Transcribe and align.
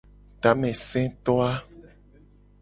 Tameseto 0.41 1.35
a. 1.49 1.51